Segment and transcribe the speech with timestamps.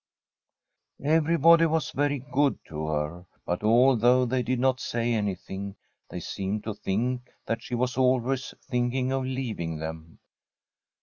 [1.03, 3.27] Everybody was very good to her.
[3.45, 5.75] But al though they did not say anything,
[6.09, 10.17] they seemed to thmk that she was always thinking of leaving them.